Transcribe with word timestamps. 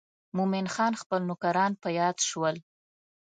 مومن 0.35 0.65
خان 0.73 0.93
خپل 1.01 1.21
نوکران 1.29 1.71
په 1.81 1.89
یاد 1.99 2.17
شول. 2.29 2.55